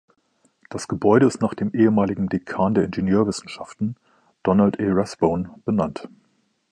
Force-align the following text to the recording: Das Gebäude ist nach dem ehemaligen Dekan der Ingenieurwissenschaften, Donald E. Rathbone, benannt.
Das 0.71 0.87
Gebäude 0.87 1.27
ist 1.27 1.41
nach 1.43 1.53
dem 1.53 1.75
ehemaligen 1.75 2.27
Dekan 2.27 2.73
der 2.73 2.85
Ingenieurwissenschaften, 2.85 3.97
Donald 4.41 4.79
E. 4.79 4.85
Rathbone, 4.89 5.53
benannt. 5.63 6.09